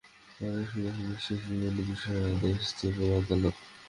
পরে 0.35 0.61
শুনানি 0.69 1.03
শেষে 1.17 1.33
রিমান্ডের 1.43 1.85
বিষয়ে 1.89 2.21
আদেশ 2.31 2.61
দেবেন 2.77 3.09
আদালত। 3.19 3.55